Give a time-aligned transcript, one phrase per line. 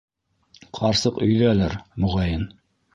[0.79, 2.53] Ҡарсыҡ өйҙәлер, моғайын...